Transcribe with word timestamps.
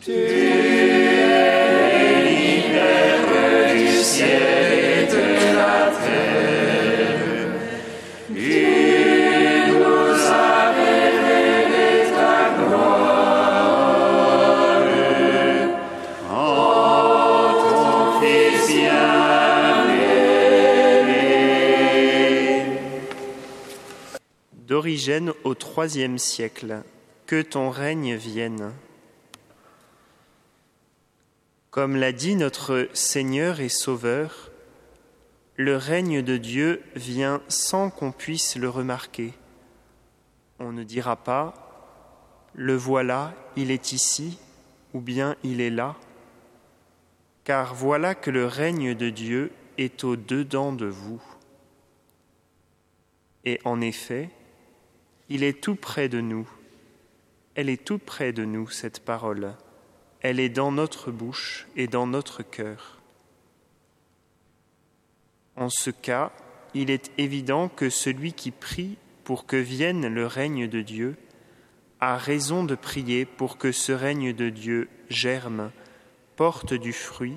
Tu 0.00 0.10
es 0.10 1.44
libère 2.24 3.74
du 3.76 3.86
ciel 4.02 4.72
et 4.72 5.06
de 5.06 5.22
la 5.54 5.92
terre. 6.02 7.54
Tu 8.34 8.66
nous 9.70 10.18
as 10.32 10.62
révélé 10.72 12.10
ta 12.10 12.38
gloire. 12.58 13.62
En 16.28 17.54
ton 17.70 18.20
Fils 18.20 18.66
bien-aimé. 18.66 20.10
D'origine 24.66 25.30
au 25.44 25.54
troisième 25.54 26.18
siècle, 26.18 26.82
que 27.26 27.42
ton 27.42 27.70
règne 27.70 28.16
vienne. 28.16 28.72
Comme 31.78 31.94
l'a 31.94 32.10
dit 32.10 32.34
notre 32.34 32.88
Seigneur 32.92 33.60
et 33.60 33.68
Sauveur, 33.68 34.50
le 35.54 35.76
règne 35.76 36.22
de 36.22 36.36
Dieu 36.36 36.82
vient 36.96 37.40
sans 37.46 37.88
qu'on 37.88 38.10
puisse 38.10 38.56
le 38.56 38.68
remarquer. 38.68 39.32
On 40.58 40.72
ne 40.72 40.82
dira 40.82 41.14
pas, 41.14 42.50
le 42.56 42.74
voilà, 42.74 43.32
il 43.54 43.70
est 43.70 43.92
ici, 43.92 44.40
ou 44.92 45.00
bien 45.00 45.36
il 45.44 45.60
est 45.60 45.70
là, 45.70 45.94
car 47.44 47.76
voilà 47.76 48.16
que 48.16 48.32
le 48.32 48.44
règne 48.44 48.96
de 48.96 49.08
Dieu 49.08 49.52
est 49.76 50.02
au-dedans 50.02 50.72
de 50.72 50.86
vous. 50.86 51.22
Et 53.44 53.60
en 53.64 53.80
effet, 53.80 54.30
il 55.28 55.44
est 55.44 55.60
tout 55.60 55.76
près 55.76 56.08
de 56.08 56.20
nous. 56.20 56.50
Elle 57.54 57.68
est 57.68 57.84
tout 57.84 57.98
près 57.98 58.32
de 58.32 58.44
nous, 58.44 58.68
cette 58.68 58.98
parole. 58.98 59.54
Elle 60.20 60.40
est 60.40 60.48
dans 60.48 60.72
notre 60.72 61.10
bouche 61.10 61.66
et 61.76 61.86
dans 61.86 62.06
notre 62.06 62.42
cœur. 62.42 63.00
En 65.56 65.70
ce 65.70 65.90
cas, 65.90 66.32
il 66.74 66.90
est 66.90 67.10
évident 67.18 67.68
que 67.68 67.90
celui 67.90 68.32
qui 68.32 68.50
prie 68.50 68.96
pour 69.24 69.46
que 69.46 69.56
vienne 69.56 70.06
le 70.06 70.26
règne 70.26 70.68
de 70.68 70.80
Dieu 70.80 71.16
a 72.00 72.16
raison 72.16 72.64
de 72.64 72.74
prier 72.74 73.24
pour 73.24 73.58
que 73.58 73.72
ce 73.72 73.92
règne 73.92 74.32
de 74.32 74.50
Dieu 74.50 74.88
germe, 75.10 75.72
porte 76.36 76.74
du 76.74 76.92
fruit 76.92 77.36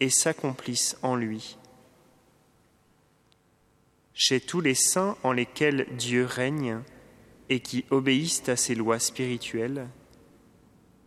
et 0.00 0.10
s'accomplisse 0.10 0.98
en 1.02 1.16
lui. 1.16 1.56
Chez 4.12 4.40
tous 4.40 4.60
les 4.60 4.74
saints 4.74 5.16
en 5.22 5.32
lesquels 5.32 5.86
Dieu 5.96 6.24
règne 6.24 6.80
et 7.48 7.60
qui 7.60 7.84
obéissent 7.90 8.48
à 8.48 8.56
ses 8.56 8.74
lois 8.74 8.98
spirituelles, 8.98 9.88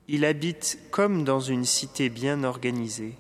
il 0.08 0.24
habite 0.24 0.80
comme 0.90 1.24
dans 1.24 1.40
une 1.40 1.66
cité 1.66 2.10
bien 2.10 2.44
organisée. 2.44 3.16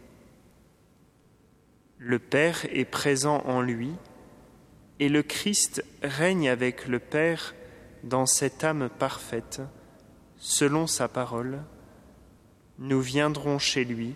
Le 1.97 2.19
Père 2.19 2.66
est 2.71 2.85
présent 2.85 3.41
en 3.45 3.61
lui 3.61 3.91
et 4.99 5.09
le 5.09 5.21
Christ 5.21 5.83
règne 6.02 6.49
avec 6.49 6.88
le 6.88 6.99
Père 6.99 7.53
dans 8.03 8.25
cette 8.25 8.63
âme 8.63 8.89
parfaite, 8.89 9.61
selon 10.38 10.88
sa 10.88 11.08
parole. 11.08 11.63
Nous 12.80 13.02
viendrons 13.02 13.59
chez 13.59 13.83
lui, 13.83 14.15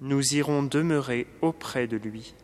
nous 0.00 0.34
irons 0.34 0.62
demeurer 0.62 1.26
auprès 1.40 1.86
de 1.86 1.96
lui. 1.96 2.34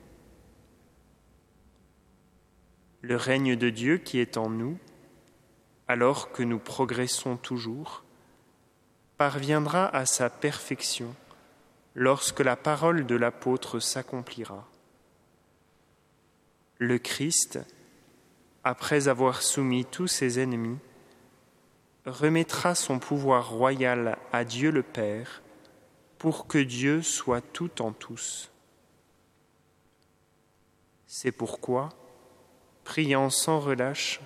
Le 3.01 3.17
règne 3.17 3.57
de 3.57 3.71
Dieu 3.71 3.99
qui 3.99 4.19
est 4.19 4.37
en 4.37 4.49
nous, 4.49 4.79
alors 5.89 6.31
que 6.31 6.43
nous 6.43 6.61
progressons 6.61 7.37
toujours, 7.37 8.05
parviendra 9.23 9.87
à 9.95 10.05
sa 10.05 10.29
perfection 10.29 11.15
lorsque 11.95 12.41
la 12.41 12.57
parole 12.57 13.07
de 13.07 13.15
l'apôtre 13.15 13.79
s'accomplira. 13.79 14.67
Le 16.79 16.99
Christ, 16.99 17.61
après 18.65 19.07
avoir 19.07 19.43
soumis 19.43 19.85
tous 19.85 20.09
ses 20.09 20.41
ennemis, 20.41 20.81
remettra 22.05 22.75
son 22.75 22.99
pouvoir 22.99 23.51
royal 23.51 24.19
à 24.33 24.43
Dieu 24.45 24.73
le 24.73 24.83
Père 24.83 25.43
pour 26.19 26.49
que 26.49 26.59
Dieu 26.59 27.01
soit 27.01 27.43
tout 27.53 27.81
en 27.81 27.93
tous. 27.93 28.51
C'est 31.07 31.31
pourquoi, 31.31 31.91
priant 32.83 33.31
sans 33.31 33.61
relâche, 33.61 34.21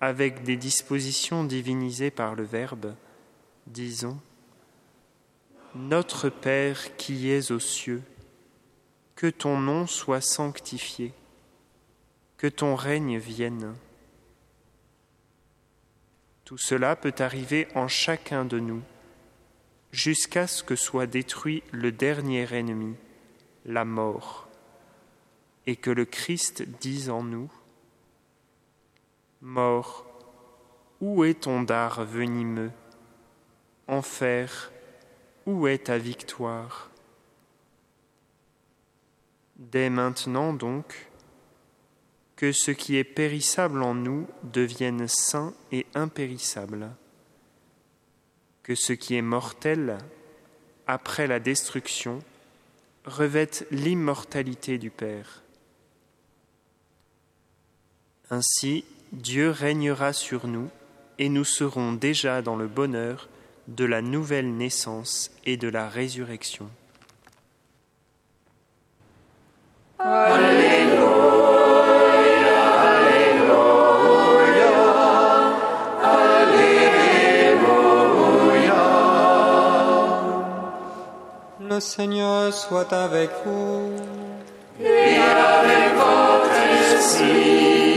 avec 0.00 0.44
des 0.44 0.56
dispositions 0.56 1.42
divinisées 1.42 2.12
par 2.12 2.36
le 2.36 2.44
Verbe, 2.44 2.94
disons, 3.68 4.18
Notre 5.74 6.30
Père 6.30 6.96
qui 6.96 7.30
es 7.30 7.52
aux 7.52 7.60
cieux, 7.60 8.02
que 9.14 9.26
ton 9.26 9.58
nom 9.58 9.86
soit 9.86 10.20
sanctifié, 10.20 11.12
que 12.36 12.46
ton 12.46 12.74
règne 12.74 13.18
vienne. 13.18 13.74
Tout 16.44 16.58
cela 16.58 16.96
peut 16.96 17.14
arriver 17.18 17.68
en 17.74 17.88
chacun 17.88 18.44
de 18.44 18.58
nous, 18.58 18.82
jusqu'à 19.92 20.46
ce 20.46 20.62
que 20.62 20.76
soit 20.76 21.06
détruit 21.06 21.62
le 21.72 21.92
dernier 21.92 22.52
ennemi, 22.54 22.94
la 23.64 23.84
mort, 23.84 24.48
et 25.66 25.76
que 25.76 25.90
le 25.90 26.06
Christ 26.06 26.62
dise 26.80 27.10
en 27.10 27.22
nous, 27.22 27.50
Mort, 29.40 30.04
où 31.00 31.22
est 31.22 31.42
ton 31.42 31.62
dard 31.62 32.04
venimeux? 32.04 32.72
Enfer, 33.88 34.70
où 35.46 35.66
est 35.66 35.86
ta 35.86 35.96
victoire? 35.96 36.90
Dès 39.56 39.88
maintenant 39.88 40.52
donc, 40.52 41.08
que 42.36 42.52
ce 42.52 42.70
qui 42.70 42.96
est 42.96 43.04
périssable 43.04 43.82
en 43.82 43.94
nous 43.94 44.28
devienne 44.44 45.08
sain 45.08 45.54
et 45.72 45.86
impérissable, 45.94 46.90
que 48.62 48.74
ce 48.74 48.92
qui 48.92 49.16
est 49.16 49.22
mortel, 49.22 49.98
après 50.86 51.26
la 51.26 51.40
destruction, 51.40 52.20
revête 53.06 53.66
l'immortalité 53.70 54.78
du 54.78 54.90
Père. 54.90 55.42
Ainsi, 58.30 58.84
Dieu 59.12 59.50
régnera 59.50 60.12
sur 60.12 60.46
nous 60.46 60.68
et 61.18 61.30
nous 61.30 61.44
serons 61.44 61.94
déjà 61.94 62.42
dans 62.42 62.56
le 62.56 62.68
bonheur 62.68 63.28
de 63.68 63.84
la 63.84 64.00
nouvelle 64.00 64.56
naissance 64.56 65.30
et 65.44 65.58
de 65.58 65.68
la 65.68 65.88
résurrection. 65.88 66.68
Le 81.60 81.80
Seigneur 81.80 82.52
soit 82.54 82.92
avec 82.92 83.30
vous. 83.44 83.92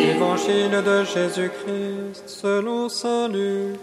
Évangile 0.10 0.84
de 0.84 1.04
Jésus-Christ 1.06 2.24
selon 2.28 2.90
Saint 2.90 3.30
Luc. 3.30 3.80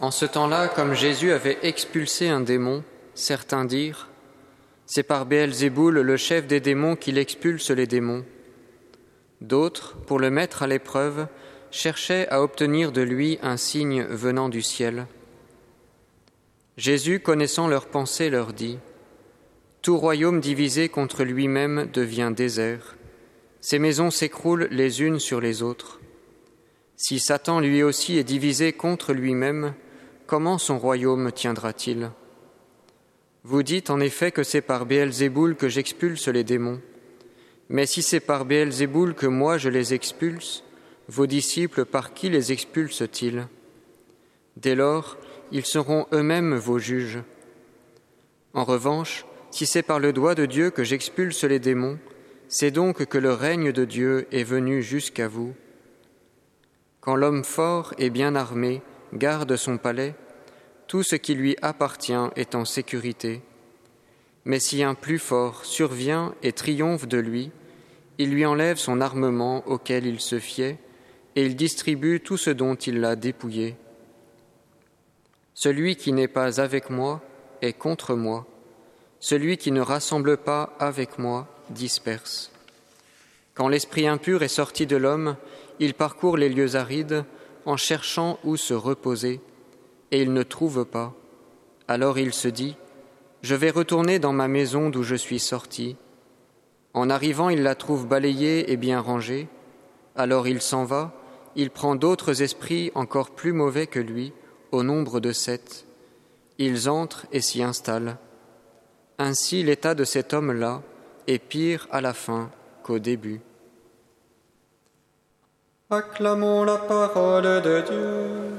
En 0.00 0.10
ce 0.10 0.24
temps-là, 0.24 0.66
comme 0.66 0.94
Jésus 0.94 1.30
avait 1.30 1.58
expulsé 1.62 2.28
un 2.28 2.40
démon, 2.40 2.82
certains 3.14 3.64
dirent 3.64 4.08
C'est 4.84 5.04
par 5.04 5.26
Béelzéboul, 5.26 6.00
le 6.00 6.16
chef 6.16 6.48
des 6.48 6.58
démons, 6.58 6.96
qu'il 6.96 7.18
expulse 7.18 7.70
les 7.70 7.86
démons. 7.86 8.24
D'autres, 9.40 9.96
pour 10.08 10.18
le 10.18 10.30
mettre 10.30 10.64
à 10.64 10.66
l'épreuve, 10.66 11.28
cherchaient 11.70 12.28
à 12.30 12.42
obtenir 12.42 12.90
de 12.90 13.02
lui 13.02 13.38
un 13.42 13.56
signe 13.56 14.02
venant 14.02 14.48
du 14.48 14.62
ciel. 14.62 15.06
Jésus, 16.76 17.20
connaissant 17.20 17.68
leurs 17.68 17.86
pensées, 17.86 18.28
leur 18.28 18.52
dit 18.52 18.80
Tout 19.82 19.98
royaume 19.98 20.40
divisé 20.40 20.88
contre 20.88 21.22
lui-même 21.22 21.88
devient 21.92 22.32
désert. 22.34 22.96
Ses 23.60 23.78
maisons 23.78 24.10
s'écroulent 24.10 24.68
les 24.70 25.02
unes 25.02 25.18
sur 25.18 25.40
les 25.40 25.62
autres. 25.62 26.00
Si 26.96 27.18
Satan 27.18 27.60
lui 27.60 27.82
aussi 27.82 28.18
est 28.18 28.24
divisé 28.24 28.72
contre 28.72 29.12
lui-même, 29.12 29.74
comment 30.26 30.58
son 30.58 30.78
royaume 30.78 31.32
tiendra-t-il? 31.32 32.10
Vous 33.44 33.62
dites 33.62 33.90
en 33.90 34.00
effet 34.00 34.32
que 34.32 34.42
c'est 34.42 34.60
par 34.60 34.86
Béelzéboul 34.86 35.56
que 35.56 35.68
j'expulse 35.68 36.28
les 36.28 36.44
démons. 36.44 36.80
Mais 37.68 37.86
si 37.86 38.02
c'est 38.02 38.20
par 38.20 38.44
Béelzéboul 38.44 39.14
que 39.14 39.26
moi 39.26 39.56
je 39.56 39.68
les 39.68 39.94
expulse, 39.94 40.64
vos 41.08 41.26
disciples 41.26 41.84
par 41.84 42.14
qui 42.14 42.28
les 42.28 42.52
expulsent-ils? 42.52 43.46
Dès 44.56 44.74
lors, 44.74 45.16
ils 45.52 45.66
seront 45.66 46.06
eux-mêmes 46.12 46.54
vos 46.54 46.78
juges. 46.78 47.18
En 48.52 48.64
revanche, 48.64 49.24
si 49.50 49.66
c'est 49.66 49.82
par 49.82 50.00
le 50.00 50.12
doigt 50.12 50.34
de 50.34 50.46
Dieu 50.46 50.70
que 50.70 50.84
j'expulse 50.84 51.44
les 51.44 51.58
démons, 51.58 51.98
C'est 52.52 52.72
donc 52.72 53.04
que 53.04 53.16
le 53.16 53.32
règne 53.32 53.70
de 53.70 53.84
Dieu 53.84 54.26
est 54.32 54.42
venu 54.42 54.82
jusqu'à 54.82 55.28
vous. 55.28 55.54
Quand 57.00 57.14
l'homme 57.14 57.44
fort 57.44 57.94
et 57.96 58.10
bien 58.10 58.34
armé 58.34 58.82
garde 59.14 59.54
son 59.54 59.78
palais, 59.78 60.16
tout 60.88 61.04
ce 61.04 61.14
qui 61.14 61.36
lui 61.36 61.56
appartient 61.62 62.12
est 62.34 62.56
en 62.56 62.64
sécurité. 62.64 63.40
Mais 64.44 64.58
si 64.58 64.82
un 64.82 64.96
plus 64.96 65.20
fort 65.20 65.64
survient 65.64 66.34
et 66.42 66.50
triomphe 66.50 67.06
de 67.06 67.18
lui, 67.18 67.52
il 68.18 68.32
lui 68.32 68.44
enlève 68.44 68.78
son 68.78 69.00
armement 69.00 69.64
auquel 69.68 70.04
il 70.04 70.18
se 70.18 70.40
fiait, 70.40 70.78
et 71.36 71.46
il 71.46 71.54
distribue 71.54 72.18
tout 72.18 72.36
ce 72.36 72.50
dont 72.50 72.74
il 72.74 72.98
l'a 72.98 73.14
dépouillé. 73.14 73.76
Celui 75.54 75.94
qui 75.94 76.12
n'est 76.12 76.26
pas 76.26 76.60
avec 76.60 76.90
moi 76.90 77.22
est 77.62 77.74
contre 77.74 78.16
moi. 78.16 78.44
Celui 79.20 79.56
qui 79.56 79.70
ne 79.70 79.80
rassemble 79.80 80.36
pas 80.36 80.74
avec 80.80 81.16
moi 81.16 81.46
disperse. 81.70 82.50
Quand 83.54 83.68
l'esprit 83.68 84.06
impur 84.06 84.42
est 84.42 84.48
sorti 84.48 84.86
de 84.86 84.96
l'homme, 84.96 85.36
il 85.78 85.94
parcourt 85.94 86.36
les 86.36 86.48
lieux 86.48 86.76
arides 86.76 87.24
en 87.66 87.76
cherchant 87.76 88.38
où 88.44 88.56
se 88.56 88.74
reposer, 88.74 89.40
et 90.10 90.22
il 90.22 90.32
ne 90.32 90.42
trouve 90.42 90.84
pas. 90.84 91.14
Alors 91.88 92.18
il 92.18 92.32
se 92.32 92.48
dit, 92.48 92.76
Je 93.42 93.54
vais 93.54 93.70
retourner 93.70 94.18
dans 94.18 94.32
ma 94.32 94.48
maison 94.48 94.90
d'où 94.90 95.02
je 95.02 95.14
suis 95.14 95.40
sorti. 95.40 95.96
En 96.94 97.10
arrivant, 97.10 97.48
il 97.48 97.62
la 97.62 97.74
trouve 97.74 98.06
balayée 98.06 98.72
et 98.72 98.76
bien 98.76 99.00
rangée. 99.00 99.48
Alors 100.16 100.48
il 100.48 100.60
s'en 100.60 100.84
va, 100.84 101.12
il 101.56 101.70
prend 101.70 101.94
d'autres 101.94 102.42
esprits 102.42 102.90
encore 102.94 103.30
plus 103.30 103.52
mauvais 103.52 103.86
que 103.86 104.00
lui, 104.00 104.32
au 104.72 104.82
nombre 104.82 105.20
de 105.20 105.32
sept. 105.32 105.86
Ils 106.58 106.88
entrent 106.88 107.26
et 107.32 107.40
s'y 107.40 107.62
installent. 107.62 108.18
Ainsi 109.18 109.62
l'état 109.62 109.94
de 109.94 110.04
cet 110.04 110.32
homme-là 110.32 110.82
est 111.26 111.38
pire 111.38 111.86
à 111.90 112.00
la 112.00 112.12
fin 112.12 112.50
qu'au 112.82 112.98
début. 112.98 113.40
Acclamons 115.90 116.64
la 116.64 116.76
parole 116.76 117.62
de 117.62 117.82
Dieu. 117.86 118.50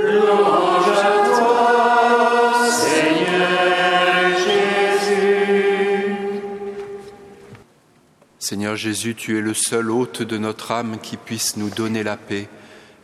Louange 0.00 0.98
à 0.98 1.28
toi, 1.38 2.70
Seigneur 2.70 4.38
Jésus. 4.38 5.34
Seigneur 8.38 8.76
Jésus, 8.76 9.14
tu 9.14 9.38
es 9.38 9.40
le 9.40 9.54
seul 9.54 9.90
hôte 9.90 10.22
de 10.22 10.38
notre 10.38 10.70
âme 10.70 10.98
qui 11.02 11.16
puisse 11.16 11.56
nous 11.56 11.70
donner 11.70 12.02
la 12.02 12.16
paix. 12.16 12.48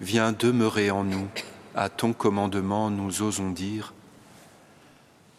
Viens 0.01 0.33
demeurer 0.33 0.91
en 0.91 1.05
nous. 1.05 1.29
À 1.75 1.89
ton 1.89 2.13
commandement, 2.13 2.91
nous 2.91 3.23
osons 3.23 3.51
dire 3.51 3.93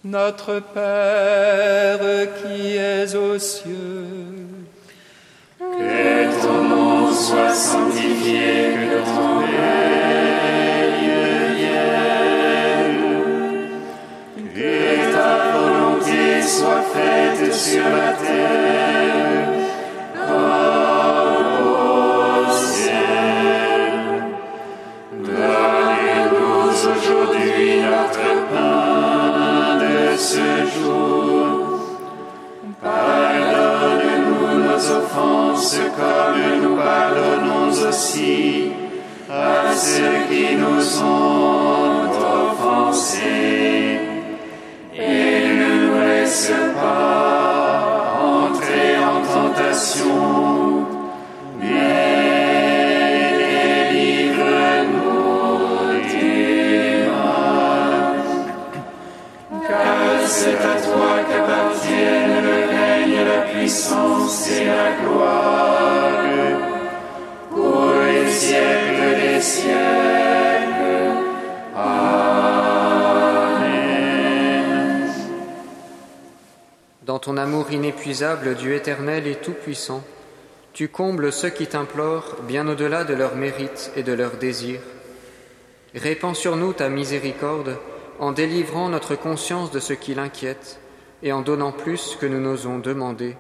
Notre 0.04 0.60
Père 0.74 2.00
qui 2.42 2.76
es 2.76 3.16
aux 3.16 3.38
cieux, 3.38 4.08
Que 5.60 6.42
ton 6.42 6.64
nom 6.64 7.12
soit 7.12 7.54
sanctifié, 7.54 8.74
que 8.82 8.98
ton 9.06 9.38
règne 9.42 11.12
vienne. 11.56 13.04
Que 14.56 15.14
ta 15.14 15.34
volonté 15.54 16.42
soit 16.42 16.82
faite 16.82 17.54
sur 17.54 17.84
la 17.84 18.14
terre. 18.14 18.72
Donne-nous 25.24 26.58
aujourd'hui 26.72 27.82
notre 27.84 28.30
pain 28.50 28.81
ce 30.22 30.50
jour. 30.76 31.80
Pardonne-nous 32.84 34.48
nos 34.66 34.84
offenses 35.00 35.80
comme 35.98 36.42
nous 36.62 36.76
pardonnons 36.76 37.72
aussi 37.90 38.72
à 39.30 39.74
ceux 39.74 40.18
qui 40.30 40.56
nous 40.56 41.02
ont 41.02 41.51
c'est 60.44 60.58
à 60.58 60.76
toi 60.82 61.14
qu'appartiennent 61.30 62.44
le 62.44 62.58
règne, 62.76 63.20
la 63.26 63.42
puissance 63.42 64.50
et 64.50 64.66
la 64.66 64.92
gloire 65.00 66.24
pour 67.52 67.92
les 68.08 68.28
siècles 68.32 69.22
des 69.22 69.40
siècles. 69.40 71.12
Amen. 71.76 73.12
Dans 77.04 77.20
ton 77.20 77.38
amour 77.38 77.72
inépuisable, 77.72 78.56
Dieu 78.56 78.74
éternel 78.74 79.28
et 79.28 79.36
tout-puissant, 79.36 80.04
tu 80.74 80.88
combles 80.88 81.32
ceux 81.32 81.50
qui 81.50 81.68
t'implorent 81.68 82.38
bien 82.48 82.68
au-delà 82.68 83.04
de 83.04 83.14
leurs 83.14 83.36
mérites 83.36 83.92
et 83.96 84.02
de 84.02 84.14
leurs 84.14 84.38
désirs. 84.38 84.82
Répands 85.94 86.34
sur 86.34 86.56
nous 86.56 86.74
ta 86.74 86.90
miséricorde 86.90 87.78
en 88.22 88.32
délivrant 88.32 88.88
notre 88.88 89.16
conscience 89.16 89.72
de 89.72 89.80
ce 89.80 89.94
qui 89.94 90.14
l'inquiète 90.14 90.80
et 91.24 91.34
en 91.34 91.42
donnant 91.42 91.72
plus 91.72 92.16
que 92.22 92.28
nous 92.28 92.40
n'osons 92.40 92.78
demander. 92.78 93.36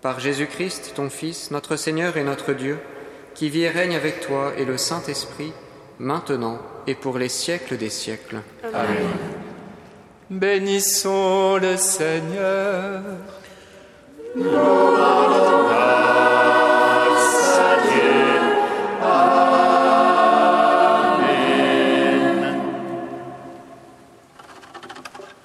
Par 0.00 0.20
Jésus-Christ, 0.20 0.94
ton 0.96 1.10
Fils, 1.10 1.50
notre 1.50 1.76
Seigneur 1.76 2.16
et 2.16 2.24
notre 2.24 2.54
Dieu, 2.54 2.78
qui 3.34 3.50
vit 3.50 3.62
et 3.62 3.68
règne 3.68 3.94
avec 3.94 4.20
toi 4.20 4.52
et 4.56 4.64
le 4.64 4.78
Saint-Esprit, 4.78 5.52
maintenant 5.98 6.58
et 6.86 6.94
pour 6.94 7.18
les 7.18 7.28
siècles 7.28 7.76
des 7.76 7.90
siècles. 7.90 8.40
bénissons 10.30 11.58
le 11.58 11.76
Seigneur. 11.76 13.02
Louange 14.34 15.75